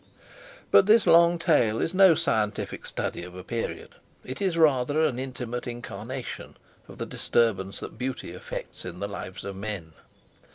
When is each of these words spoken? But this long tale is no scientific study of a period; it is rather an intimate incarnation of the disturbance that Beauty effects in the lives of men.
But 0.71 0.87
this 0.87 1.05
long 1.05 1.37
tale 1.37 1.79
is 1.79 1.93
no 1.93 2.15
scientific 2.15 2.87
study 2.87 3.21
of 3.23 3.35
a 3.35 3.43
period; 3.43 3.97
it 4.25 4.41
is 4.41 4.57
rather 4.57 5.05
an 5.05 5.19
intimate 5.19 5.67
incarnation 5.67 6.57
of 6.87 6.97
the 6.97 7.05
disturbance 7.05 7.79
that 7.81 7.99
Beauty 7.99 8.31
effects 8.31 8.83
in 8.83 8.97
the 8.99 9.07
lives 9.07 9.43
of 9.43 9.55
men. 9.55 9.93